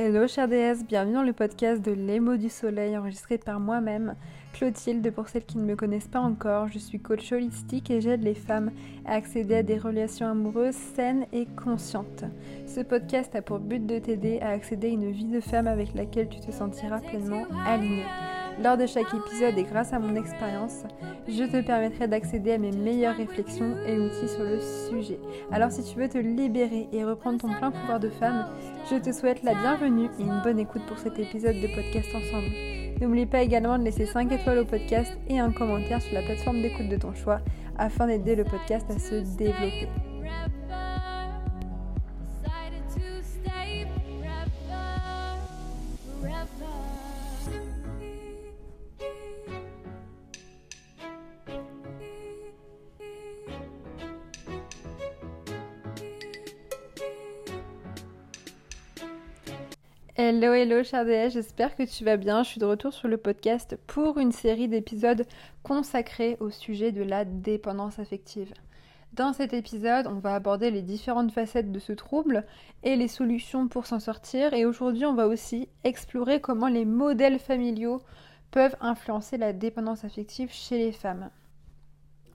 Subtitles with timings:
[0.00, 4.14] Hello chère déesse, bienvenue dans le podcast de Les mots du soleil enregistré par moi-même,
[4.52, 6.68] Clotilde, pour celles qui ne me connaissent pas encore.
[6.68, 8.70] Je suis coach holistique et j'aide les femmes
[9.04, 12.22] à accéder à des relations amoureuses saines et conscientes.
[12.64, 15.92] Ce podcast a pour but de t'aider à accéder à une vie de femme avec
[15.94, 18.06] laquelle tu te sentiras pleinement alignée.
[18.62, 20.82] Lors de chaque épisode et grâce à mon expérience,
[21.28, 24.58] je te permettrai d'accéder à mes meilleures réflexions et outils sur le
[24.88, 25.20] sujet.
[25.52, 28.46] Alors si tu veux te libérer et reprendre ton plein pouvoir de femme,
[28.90, 32.48] je te souhaite la bienvenue et une bonne écoute pour cet épisode de podcast ensemble.
[33.00, 36.62] N'oublie pas également de laisser 5 étoiles au podcast et un commentaire sur la plateforme
[36.62, 37.40] d'écoute de ton choix
[37.76, 39.88] afin d'aider le podcast à se développer.
[60.20, 62.42] Hello, hello, chère déesse, j'espère que tu vas bien.
[62.42, 65.24] Je suis de retour sur le podcast pour une série d'épisodes
[65.62, 68.52] consacrés au sujet de la dépendance affective.
[69.12, 72.44] Dans cet épisode, on va aborder les différentes facettes de ce trouble
[72.82, 74.54] et les solutions pour s'en sortir.
[74.54, 78.02] Et aujourd'hui, on va aussi explorer comment les modèles familiaux
[78.50, 81.30] peuvent influencer la dépendance affective chez les femmes.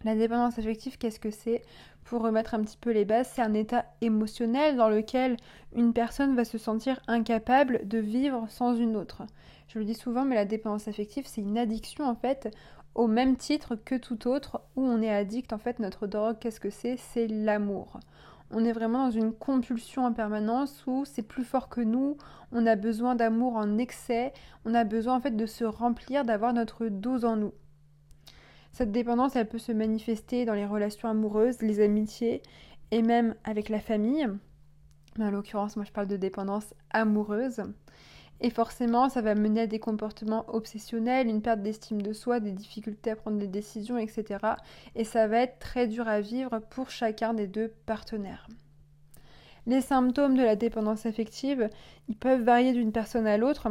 [0.03, 1.61] La dépendance affective, qu'est-ce que c'est
[2.03, 5.37] Pour remettre un petit peu les bases, c'est un état émotionnel dans lequel
[5.73, 9.23] une personne va se sentir incapable de vivre sans une autre.
[9.69, 12.53] Je le dis souvent, mais la dépendance affective, c'est une addiction en fait,
[12.95, 15.79] au même titre que tout autre, où on est addict en fait.
[15.79, 16.97] Notre drogue, qu'est-ce que c'est?
[16.97, 17.99] C'est l'amour.
[18.51, 22.17] On est vraiment dans une compulsion en permanence où c'est plus fort que nous,
[22.51, 24.33] on a besoin d'amour en excès,
[24.65, 27.53] on a besoin en fait de se remplir, d'avoir notre dose en nous.
[28.73, 32.41] Cette dépendance, elle peut se manifester dans les relations amoureuses, les amitiés
[32.89, 34.27] et même avec la famille.
[35.19, 37.61] En l'occurrence, moi je parle de dépendance amoureuse.
[38.41, 42.51] Et forcément, ça va mener à des comportements obsessionnels, une perte d'estime de soi, des
[42.51, 44.39] difficultés à prendre des décisions, etc.
[44.95, 48.49] Et ça va être très dur à vivre pour chacun des deux partenaires.
[49.67, 51.69] Les symptômes de la dépendance affective,
[52.09, 53.69] ils peuvent varier d'une personne à l'autre.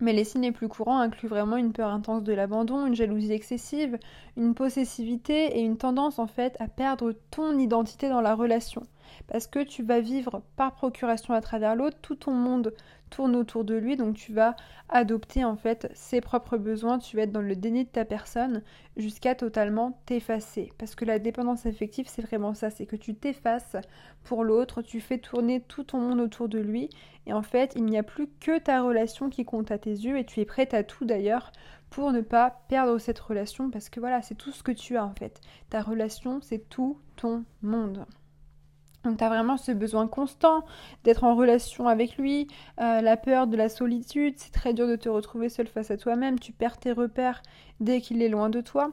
[0.00, 3.32] Mais les signes les plus courants incluent vraiment une peur intense de l'abandon, une jalousie
[3.32, 3.98] excessive,
[4.36, 8.86] une possessivité et une tendance en fait à perdre ton identité dans la relation.
[9.28, 12.74] Parce que tu vas vivre par procuration à travers l'autre, tout ton monde
[13.10, 14.54] tourne autour de lui, donc tu vas
[14.88, 18.62] adopter en fait ses propres besoins, tu vas être dans le déni de ta personne
[18.96, 20.72] jusqu'à totalement t'effacer.
[20.78, 23.76] Parce que la dépendance affective, c'est vraiment ça, c'est que tu t'effaces
[24.22, 26.88] pour l'autre, tu fais tourner tout ton monde autour de lui,
[27.26, 30.18] et en fait, il n'y a plus que ta relation qui compte à tes yeux,
[30.18, 31.52] et tu es prête à tout d'ailleurs
[31.90, 35.04] pour ne pas perdre cette relation, parce que voilà, c'est tout ce que tu as
[35.04, 35.40] en fait.
[35.68, 38.06] Ta relation, c'est tout ton monde.
[39.04, 40.64] Donc tu as vraiment ce besoin constant
[41.04, 42.48] d'être en relation avec lui,
[42.80, 45.96] euh, la peur de la solitude, c'est très dur de te retrouver seul face à
[45.96, 47.42] toi-même, tu perds tes repères
[47.80, 48.92] dès qu'il est loin de toi.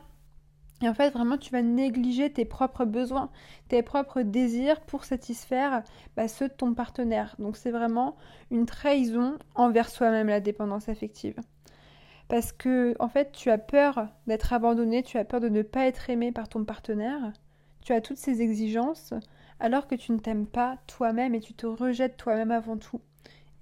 [0.82, 3.32] Et en fait, vraiment, tu vas négliger tes propres besoins,
[3.68, 5.84] tes propres désirs pour satisfaire
[6.16, 7.36] bah, ceux de ton partenaire.
[7.40, 8.16] Donc c'est vraiment
[8.52, 11.36] une trahison envers soi-même, la dépendance affective.
[12.28, 15.88] Parce que, en fait, tu as peur d'être abandonné, tu as peur de ne pas
[15.88, 17.32] être aimé par ton partenaire,
[17.82, 19.14] tu as toutes ces exigences,
[19.60, 23.02] alors que tu ne t'aimes pas toi-même et tu te rejettes toi-même avant tout.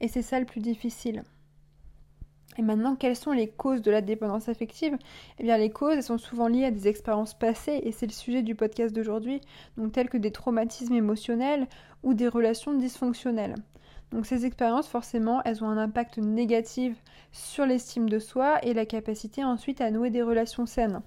[0.02, 1.24] Et c'est ça le plus difficile.
[2.58, 4.98] Et maintenant, quelles sont les causes de la dépendance affective?
[5.40, 8.14] Eh bien, les causes, elles sont souvent liées à des expériences passées, et c'est le
[8.14, 9.42] sujet du podcast d'aujourd'hui,
[9.78, 11.68] donc telles que des traumatismes émotionnels
[12.04, 13.56] ou des relations dysfonctionnelles.
[14.12, 16.96] Donc ces expériences, forcément, elles ont un impact négatif
[17.34, 21.02] sur l'estime de soi et la capacité ensuite à nouer des relations saines.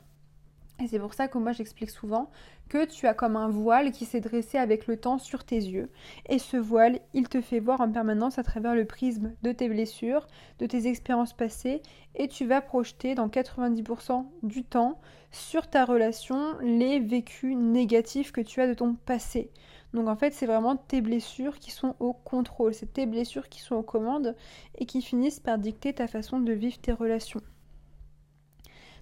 [0.81, 2.31] Et c'est pour ça que moi j'explique souvent
[2.69, 5.91] que tu as comme un voile qui s'est dressé avec le temps sur tes yeux.
[6.28, 9.69] Et ce voile, il te fait voir en permanence à travers le prisme de tes
[9.69, 10.28] blessures,
[10.61, 11.83] de tes expériences passées,
[12.15, 15.00] et tu vas projeter dans 90% du temps
[15.33, 19.50] sur ta relation les vécus négatifs que tu as de ton passé.
[19.95, 23.60] Donc en fait, c'est vraiment tes blessures qui sont au contrôle, c'est tes blessures qui
[23.60, 24.37] sont aux commandes
[24.77, 27.41] et qui finissent par dicter ta façon de vivre tes relations.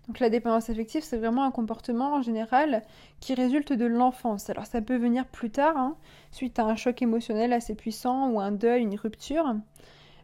[0.06, 2.82] Donc la dépendance affective, c'est vraiment un comportement en général
[3.20, 4.48] qui résulte de l'enfance.
[4.50, 5.96] Alors ça peut venir plus tard, hein,
[6.30, 9.56] suite à un choc émotionnel assez puissant ou un deuil, une rupture.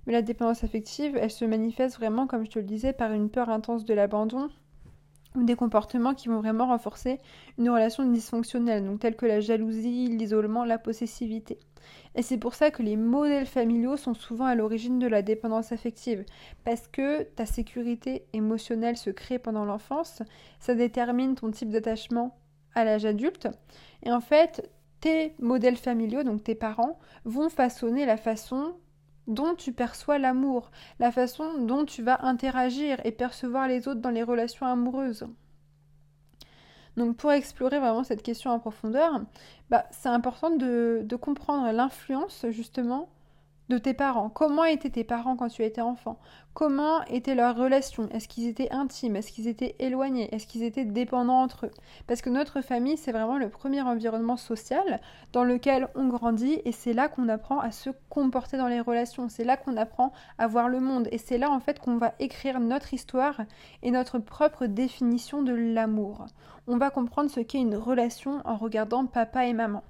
[0.06, 3.30] Mais la dépendance affective, elle se manifeste vraiment, comme je te le disais, par une
[3.30, 4.50] peur intense de l'abandon
[5.34, 7.20] des comportements qui vont vraiment renforcer
[7.58, 11.58] une relation dysfonctionnelle, donc tels que la jalousie, l'isolement, la possessivité.
[12.14, 15.72] Et c'est pour ça que les modèles familiaux sont souvent à l'origine de la dépendance
[15.72, 16.24] affective,
[16.64, 20.22] parce que ta sécurité émotionnelle se crée pendant l'enfance,
[20.60, 22.36] ça détermine ton type d'attachement
[22.74, 23.48] à l'âge adulte,
[24.02, 24.70] et en fait,
[25.00, 28.74] tes modèles familiaux, donc tes parents, vont façonner la façon
[29.26, 34.10] dont tu perçois l'amour, la façon dont tu vas interagir et percevoir les autres dans
[34.10, 35.26] les relations amoureuses.
[36.96, 39.22] Donc pour explorer vraiment cette question en profondeur,
[39.70, 43.08] bah, c'est important de, de comprendre l'influence justement
[43.78, 44.28] tes parents?
[44.28, 46.18] Comment étaient tes parents quand tu étais enfant?
[46.54, 48.08] Comment était leur relation?
[48.10, 49.16] Est-ce qu'ils étaient intimes?
[49.16, 50.34] Est-ce qu'ils étaient éloignés?
[50.34, 51.70] Est-ce qu'ils étaient dépendants entre eux?
[52.06, 55.00] Parce que notre famille, c'est vraiment le premier environnement social
[55.32, 59.28] dans lequel on grandit et c'est là qu'on apprend à se comporter dans les relations.
[59.28, 62.14] C'est là qu'on apprend à voir le monde et c'est là en fait qu'on va
[62.18, 63.40] écrire notre histoire
[63.82, 66.26] et notre propre définition de l'amour.
[66.66, 69.82] On va comprendre ce qu'est une relation en regardant papa et maman.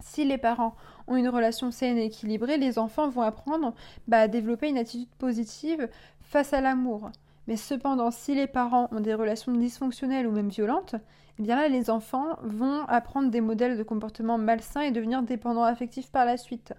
[0.00, 0.74] Si les parents
[1.06, 3.74] ont une relation saine et équilibrée, les enfants vont apprendre
[4.08, 5.88] bah, à développer une attitude positive
[6.20, 7.10] face à l'amour.
[7.46, 10.96] Mais cependant, si les parents ont des relations dysfonctionnelles ou même violentes,
[11.38, 15.64] eh bien là, les enfants vont apprendre des modèles de comportement malsains et devenir dépendants
[15.64, 16.72] affectifs par la suite.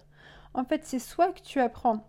[0.54, 2.04] En fait, c'est soit que tu apprends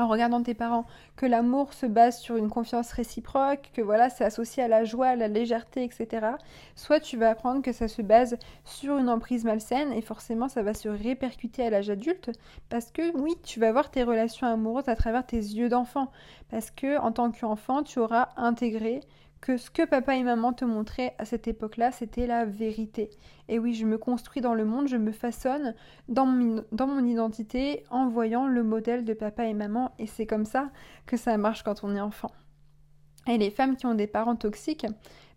[0.00, 0.86] en regardant tes parents
[1.16, 5.08] que l'amour se base sur une confiance réciproque, que voilà, c'est associé à la joie,
[5.08, 6.26] à la légèreté, etc.
[6.74, 10.62] Soit tu vas apprendre que ça se base sur une emprise malsaine et forcément ça
[10.62, 12.30] va se répercuter à l'âge adulte
[12.68, 16.10] parce que oui, tu vas voir tes relations amoureuses à travers tes yeux d'enfant
[16.50, 19.00] parce que en tant qu'enfant, tu auras intégré
[19.40, 23.10] que ce que papa et maman te montraient à cette époque-là, c'était la vérité.
[23.48, 25.74] Et oui, je me construis dans le monde, je me façonne
[26.08, 30.70] dans mon, identité en voyant le modèle de papa et maman, et c'est comme ça
[31.06, 32.32] que ça marche quand on est enfant.
[33.26, 34.86] Et les femmes qui ont des parents toxiques,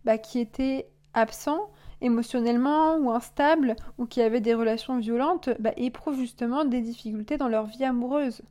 [0.04, 1.70] bah, qui étaient absents,
[2.00, 7.48] émotionnellement ou instables ou qui avaient des relations violentes bah, éprouvent justement des difficultés dans
[7.48, 8.42] leur vie amoureuse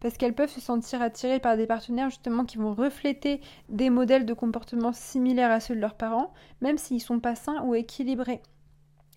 [0.00, 4.26] parce qu'elles peuvent se sentir attirées par des partenaires justement qui vont refléter des modèles
[4.26, 8.42] de comportement similaires à ceux de leurs parents, même s'ils sont pas sains ou équilibrés.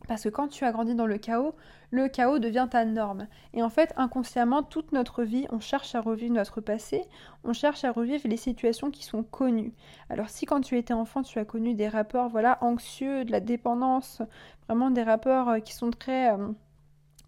[0.08, 1.56] Parce que quand tu as grandi dans le chaos,
[1.92, 3.28] le chaos devient ta norme.
[3.54, 7.04] Et en fait, inconsciemment, toute notre vie, on cherche à revivre notre passé,
[7.44, 9.74] on cherche à revivre les situations qui sont connues.
[10.10, 13.40] Alors si quand tu étais enfant, tu as connu des rapports voilà anxieux, de la
[13.40, 14.22] dépendance,
[14.68, 16.48] vraiment des rapports euh, qui sont très euh,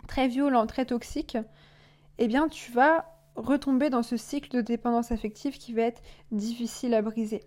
[0.07, 1.37] très violents, très toxiques,
[2.17, 3.05] eh bien tu vas
[3.45, 6.01] retomber dans ce cycle de dépendance affective qui va être
[6.31, 7.41] difficile à briser.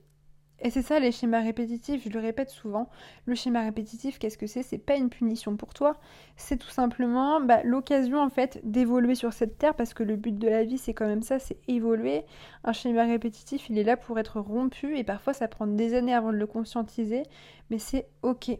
[0.61, 2.89] Et c'est ça les schémas répétitifs, je le répète souvent.
[3.27, 4.63] Le schéma répétitif, qu'est-ce que c'est?
[4.63, 5.97] C'est pas une punition pour toi,
[6.37, 10.39] c'est tout simplement bah, l'occasion en fait d'évoluer sur cette terre parce que le but
[10.39, 12.25] de la vie c'est quand même ça, c'est évoluer.
[12.63, 16.15] Un schéma répétitif, il est là pour être rompu et parfois ça prend des années
[16.15, 17.25] avant de le conscientiser,
[17.69, 18.53] mais c'est ok.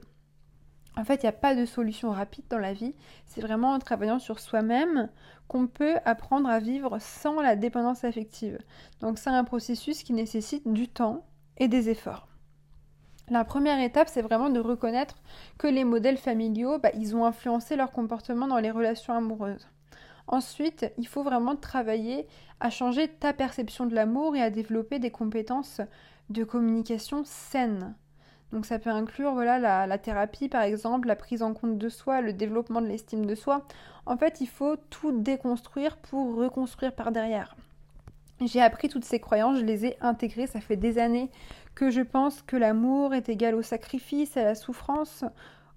[0.97, 2.95] En fait, il n'y a pas de solution rapide dans la vie.
[3.27, 5.09] C'est vraiment en travaillant sur soi-même
[5.49, 8.59] qu'on peut apprendre à vivre sans la dépendance affective.
[9.01, 11.27] Donc c'est un processus qui nécessite du temps
[11.59, 12.29] et des efforts.
[13.29, 15.17] La première étape, c'est vraiment de reconnaître
[15.59, 19.67] que les modèles familiaux, bah, ils ont influencé leur comportement dans les relations amoureuses.
[20.27, 22.27] Ensuite, il faut vraiment travailler
[22.61, 25.81] à changer ta perception de l'amour et à développer des compétences
[26.31, 27.95] de communication saines.
[28.55, 32.21] Donc ça peut inclure voilà, la, thérapie par exemple, la prise en compte de soi,
[32.21, 33.67] le développement de l'estime de soi.
[34.07, 37.57] En fait, il faut tout déconstruire pour reconstruire par derrière.
[38.41, 41.33] J'ai appris toutes ces croyances, je les ai intégrées, ça fait des années
[41.75, 45.25] que je pense que l'amour est égal au sacrifice, à la souffrance,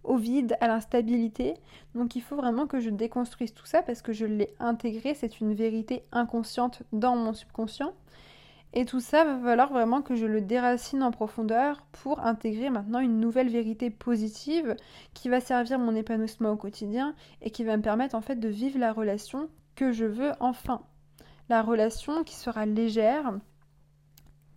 [0.03, 1.55] au vide, à l'instabilité.
[1.95, 5.39] Donc il faut vraiment que je déconstruise tout ça parce que je l'ai intégré, c'est
[5.39, 7.93] une vérité inconsciente dans mon subconscient.
[8.73, 12.99] Et tout ça va falloir vraiment que je le déracine en profondeur pour intégrer maintenant
[12.99, 14.75] une nouvelle vérité positive
[15.13, 18.49] qui va servir mon épanouissement au quotidien et qui va me permettre en fait de
[18.49, 20.81] vivre la relation que je veux enfin.
[21.49, 23.33] La relation qui sera légère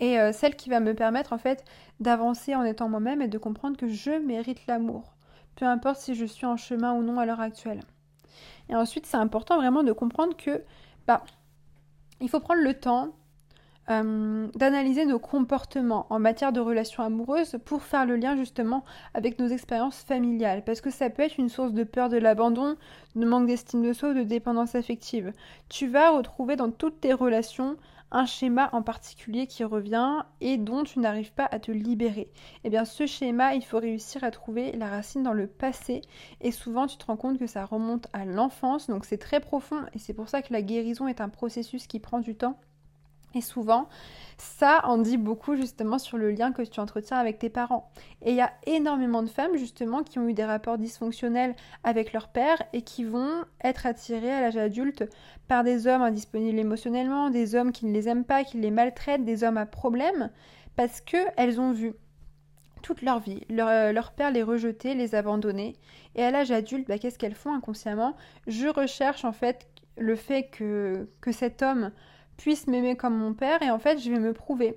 [0.01, 1.65] et euh, celle qui va me permettre en fait
[2.01, 5.15] d'avancer en étant moi-même et de comprendre que je mérite l'amour,
[5.57, 7.83] peu importe si je suis en chemin ou non à l'heure actuelle.
[8.69, 10.65] Et ensuite, c'est important vraiment de comprendre que
[11.07, 11.23] bah
[12.21, 13.15] il faut prendre le temps
[13.91, 19.39] euh, d'analyser nos comportements en matière de relations amoureuses pour faire le lien justement avec
[19.39, 20.65] nos expériences familiales.
[20.65, 22.77] Parce que ça peut être une source de peur de l'abandon,
[23.17, 25.33] de manque d'estime de soi ou de dépendance affective.
[25.69, 27.77] Tu vas retrouver dans toutes tes relations
[28.13, 32.23] un schéma en particulier qui revient et dont tu n'arrives pas à te libérer.
[32.23, 32.33] Et
[32.65, 36.03] eh bien ce schéma, il faut réussir à trouver la racine dans le passé
[36.41, 39.85] et souvent tu te rends compte que ça remonte à l'enfance, donc c'est très profond
[39.95, 42.59] et c'est pour ça que la guérison est un processus qui prend du temps.
[43.35, 43.89] Et souvent,
[44.39, 47.91] ça en dit beaucoup justement sur le lien que tu entretiens avec tes parents.
[48.23, 52.13] Et il y a énormément de femmes justement qui ont eu des rapports dysfonctionnels avec
[52.13, 55.05] leur père et qui vont être attirées à l'âge adulte
[55.47, 59.25] par des hommes indisponibles émotionnellement, des hommes qui ne les aiment pas, qui les maltraitent,
[59.25, 60.31] des hommes à problème,
[60.75, 61.93] parce qu'elles ont vu
[62.83, 65.77] toute leur vie, leur, leur, père les rejeter, les abandonner.
[66.15, 68.17] Et à l'âge adulte, bah, qu'est-ce qu'elles font inconsciemment?
[68.47, 69.69] Je recherche en fait
[69.99, 71.93] le fait que cet homme
[72.41, 74.77] puisse m'aimer comme mon père et en fait je vais me prouver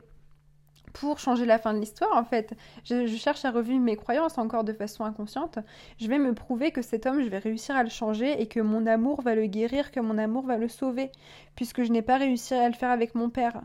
[0.94, 2.54] pour changer la fin de l'histoire, en fait.
[2.86, 5.58] Je, cherche à revivre mes croyances encore de façon inconsciente.
[6.00, 8.60] Je vais me prouver que cet homme, je vais réussir à le changer et que
[8.60, 11.12] mon amour va le guérir, que mon amour va le sauver,
[11.56, 13.62] puisque je n'ai pas réussi à le faire avec mon père.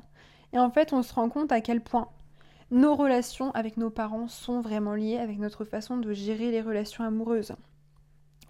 [0.55, 2.09] Et en fait, on se rend compte à quel point
[2.71, 7.05] nos relations avec nos parents sont vraiment liées avec notre façon de gérer les relations
[7.05, 7.53] amoureuses.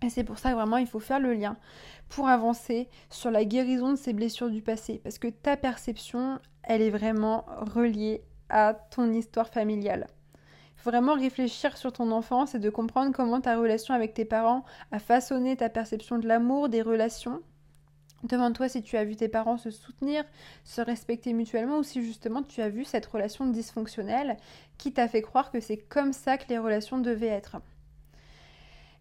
[0.02, 1.56] Et c'est pour ça que vraiment il faut faire le lien
[2.08, 5.00] pour avancer sur la guérison de ces blessures du passé.
[5.02, 10.06] Parce que ta perception, elle est vraiment reliée à ton histoire familiale.
[10.76, 14.24] Il faut vraiment réfléchir sur ton enfance et de comprendre comment ta relation avec tes
[14.24, 17.42] parents a façonné ta perception de l'amour, des relations.
[18.22, 20.24] Demande-toi si tu as vu tes parents se soutenir,
[20.64, 24.36] se respecter mutuellement ou si justement tu as vu cette relation dysfonctionnelle
[24.76, 27.58] qui t'a fait croire que c'est comme ça que les relations devaient être.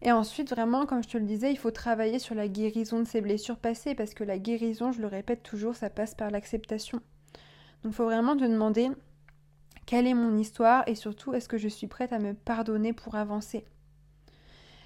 [0.01, 3.07] Et ensuite, vraiment, comme je te le disais, il faut travailler sur la guérison de
[3.07, 6.99] ces blessures passées parce que la guérison, je le répète toujours, ça passe par l'acceptation.
[7.83, 8.89] Donc il faut vraiment te demander
[9.85, 13.15] quelle est mon histoire et surtout est-ce que je suis prête à me pardonner pour
[13.15, 13.65] avancer?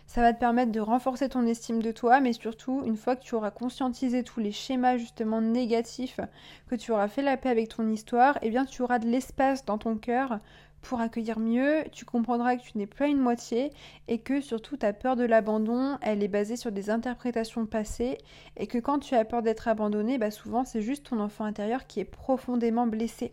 [0.08, 3.24] Ça va te permettre de renforcer ton estime de toi, mais surtout, une fois que
[3.24, 6.20] tu auras conscientisé tous les schémas justement négatifs,
[6.68, 9.64] que tu auras fait la paix avec ton histoire, eh bien tu auras de l'espace
[9.64, 10.40] dans ton cœur
[10.82, 13.72] pour accueillir mieux, tu comprendras que tu n'es pas une moitié
[14.08, 18.18] et que surtout ta peur de l'abandon, elle est basée sur des interprétations passées
[18.58, 21.88] et que quand tu as peur d'être abandonné, bah souvent c'est juste ton enfant intérieur
[21.88, 23.32] qui est profondément blessé.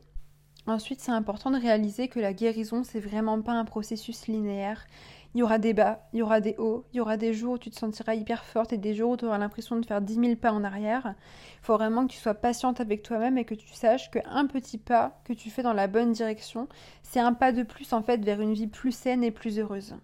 [0.69, 4.87] Ensuite, c'est important de réaliser que la guérison, c'est vraiment pas un processus linéaire.
[5.35, 7.55] Il y aura des bas, il y aura des hauts, il y aura des jours
[7.55, 10.01] où tu te sentiras hyper forte et des jours où tu auras l'impression de faire
[10.01, 11.15] 10 000 pas en arrière.
[11.61, 14.79] Il faut vraiment que tu sois patiente avec toi-même et que tu saches qu'un petit
[14.79, 16.67] pas que tu fais dans la bonne direction,
[17.03, 19.95] c'est un pas de plus en fait vers une vie plus saine et plus heureuse.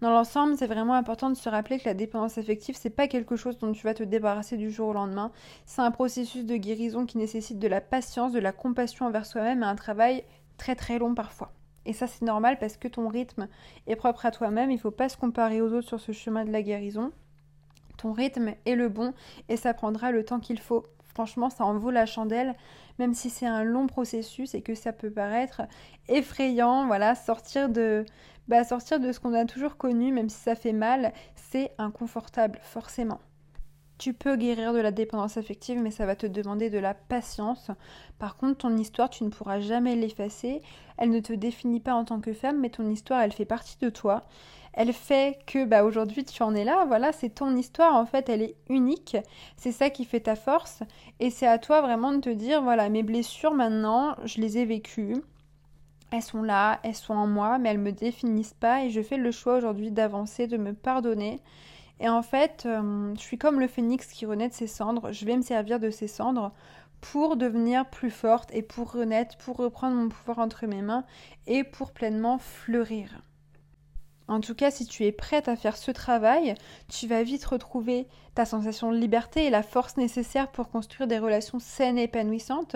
[0.00, 3.36] Dans l'ensemble, c'est vraiment important de se rappeler que la dépendance affective, c'est pas quelque
[3.36, 5.30] chose dont tu vas te débarrasser du jour au lendemain.
[5.64, 9.62] C'est un processus de guérison qui nécessite de la patience, de la compassion envers soi-même
[9.62, 10.24] et un travail
[10.56, 11.52] très très long parfois.
[11.86, 13.48] Et ça, c'est normal parce que ton rythme
[13.86, 14.70] est propre à toi-même.
[14.70, 17.12] Il ne faut pas se comparer aux autres sur ce chemin de la guérison.
[17.96, 19.14] Ton rythme est le bon
[19.48, 20.86] et ça prendra le temps qu'il faut.
[21.14, 22.54] Franchement, ça en vaut la chandelle,
[22.98, 25.62] même si c'est un long processus et que ça peut paraître
[26.08, 26.86] effrayant.
[26.86, 28.06] Voilà, sortir de,
[28.48, 32.60] bah, sortir de ce qu'on a toujours connu, même si ça fait mal, c'est inconfortable,
[32.62, 33.20] forcément.
[34.02, 37.70] Tu peux guérir de la dépendance affective, mais ça va te demander de la patience.
[38.18, 40.60] Par contre, ton histoire, tu ne pourras jamais l'effacer.
[40.98, 43.78] Elle ne te définit pas en tant que femme, mais ton histoire, elle fait partie
[43.80, 44.24] de toi.
[44.72, 48.28] Elle fait que bah, aujourd'hui tu en es là, voilà, c'est ton histoire en fait,
[48.28, 49.16] elle est unique.
[49.56, 50.82] C'est ça qui fait ta force.
[51.20, 54.64] Et c'est à toi vraiment de te dire, voilà, mes blessures maintenant, je les ai
[54.64, 55.14] vécues
[56.12, 59.16] elles sont là, elles sont en moi, mais elles me définissent pas et je fais
[59.16, 61.40] le choix aujourd'hui d'avancer, de me pardonner.
[62.02, 65.24] Et en fait, euh, je suis comme le phénix qui renaît de ses cendres, je
[65.24, 66.52] vais me servir de ses cendres
[67.00, 71.04] pour devenir plus forte et pour renaître, pour reprendre mon pouvoir entre mes mains
[71.46, 73.22] et pour pleinement fleurir.
[74.26, 76.54] En tout cas, si tu es prête à faire ce travail,
[76.88, 81.18] tu vas vite retrouver ta sensation de liberté et la force nécessaire pour construire des
[81.20, 82.74] relations saines et épanouissantes.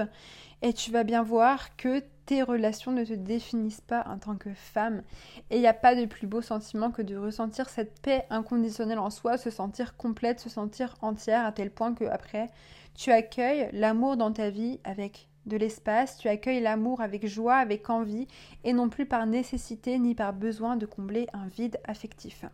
[0.63, 4.53] Et tu vas bien voir que tes relations ne te définissent pas en tant que
[4.53, 5.03] femme.
[5.51, 8.99] Et il n'y a pas de plus beau sentiment que de ressentir cette paix inconditionnelle
[8.99, 12.51] en soi, se sentir complète, se sentir entière, à tel point que après,
[12.95, 17.89] tu accueilles l'amour dans ta vie avec de l'espace, tu accueilles l'amour avec joie, avec
[17.89, 18.27] envie,
[18.65, 22.45] et non plus par nécessité ni par besoin de combler un vide affectif.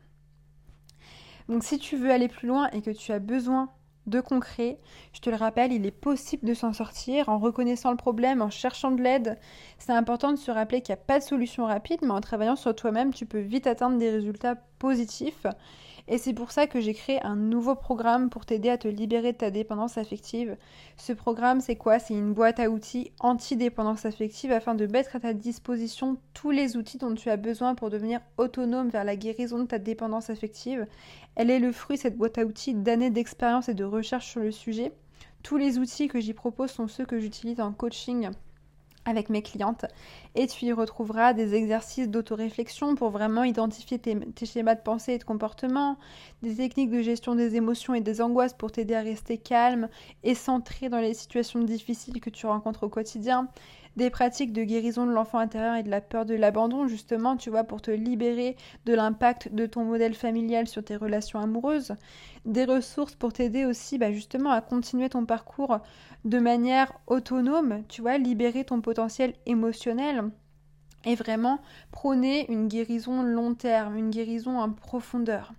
[1.49, 3.71] Donc si tu veux aller plus loin et que tu as besoin
[4.06, 4.78] de concret.
[5.12, 8.50] Je te le rappelle, il est possible de s'en sortir en reconnaissant le problème, en
[8.50, 9.38] cherchant de l'aide.
[9.78, 12.56] C'est important de se rappeler qu'il n'y a pas de solution rapide, mais en travaillant
[12.56, 15.47] sur toi-même, tu peux vite atteindre des résultats positifs.
[16.09, 19.32] Et c'est pour ça que j'ai créé un nouveau programme pour t'aider à te libérer
[19.32, 20.56] de ta dépendance affective.
[20.97, 21.99] Ce programme, c'est quoi?
[21.99, 26.76] C'est une boîte à outils anti-dépendance affective afin de mettre à ta disposition tous les
[26.76, 30.87] outils dont tu as besoin pour devenir autonome vers la guérison de ta dépendance affective.
[31.37, 34.50] Elle est le fruit, cette boîte à outils, d'années d'expérience et de recherche sur le
[34.50, 34.92] sujet.
[35.42, 38.30] Tous les outils que j'y propose sont ceux que j'utilise en coaching
[39.04, 39.85] avec mes clientes.
[40.35, 45.18] Et tu y retrouveras des exercices d'autoréflexion pour vraiment identifier tes, schémas de pensée et
[45.18, 45.99] de comportement,
[46.42, 49.88] des techniques de gestion des émotions et des angoisses pour t'aider à rester calme
[50.23, 53.49] et centré dans les situations difficiles que tu rencontres au quotidien,
[53.97, 57.50] des pratiques de guérison de l'enfant intérieur et de la peur de l'abandon, justement, tu
[57.50, 58.56] vois, pour te libérer
[58.87, 61.94] de l'impact de ton modèle familial sur tes relations amoureuses,
[62.44, 65.78] des ressources pour t'aider aussi, bah, justement, à continuer ton parcours
[66.25, 70.30] de manière autonome, tu vois, libérer ton potentiel émotionnel
[71.04, 75.52] et vraiment prôner une guérison long terme, une guérison en profondeur.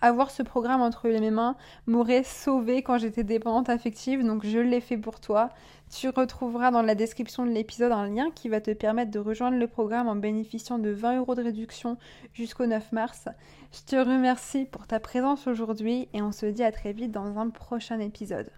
[0.00, 4.80] Avoir ce programme entre les mains m'aurait sauvée quand j'étais dépendante affective, donc je l'ai
[4.80, 5.50] fait pour toi.
[5.90, 9.58] Tu retrouveras dans la description de l'épisode un lien qui va te permettre de rejoindre
[9.58, 11.96] le programme en bénéficiant de 20 euros de réduction
[12.32, 13.28] jusqu'au 9 mars.
[13.72, 17.36] Je te remercie pour ta présence aujourd'hui et on se dit à très vite dans
[17.38, 18.50] un prochain épisode.